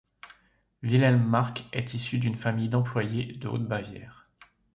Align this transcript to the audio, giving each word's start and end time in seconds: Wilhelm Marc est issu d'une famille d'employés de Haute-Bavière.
Wilhelm 0.81 1.23
Marc 1.23 1.67
est 1.73 1.93
issu 1.93 2.17
d'une 2.17 2.33
famille 2.33 2.69
d'employés 2.69 3.33
de 3.33 3.47
Haute-Bavière. 3.47 4.27